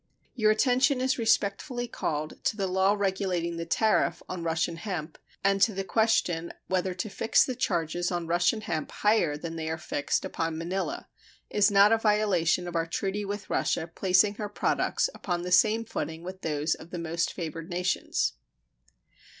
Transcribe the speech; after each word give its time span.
Your 0.33 0.49
attention 0.49 0.99
is 0.99 1.19
respectfully 1.19 1.87
called 1.87 2.43
to 2.45 2.57
the 2.57 2.65
law 2.65 2.93
regulating 2.93 3.57
the 3.57 3.67
tariff 3.67 4.23
on 4.27 4.41
Russian 4.43 4.77
hemp, 4.77 5.19
and 5.43 5.61
to 5.61 5.75
the 5.75 5.83
question 5.83 6.51
whether 6.65 6.95
to 6.95 7.07
fix 7.07 7.45
the 7.45 7.53
charges 7.55 8.11
on 8.11 8.25
Russian 8.25 8.61
hemp 8.61 8.91
higher 8.91 9.37
than 9.37 9.57
they 9.57 9.69
are 9.69 9.77
fixed 9.77 10.25
upon 10.25 10.57
manila 10.57 11.07
is 11.51 11.69
not 11.69 11.91
a 11.91 11.99
violation 11.99 12.67
of 12.67 12.75
our 12.75 12.87
treaty 12.87 13.23
with 13.23 13.47
Russia 13.51 13.85
placing 13.93 14.33
her 14.37 14.49
products 14.49 15.07
upon 15.13 15.43
the 15.43 15.51
same 15.51 15.85
footing 15.85 16.23
with 16.23 16.41
those 16.41 16.73
of 16.73 16.89
the 16.89 16.97
most 16.97 17.31
favored 17.31 17.69
nations. 17.69 18.33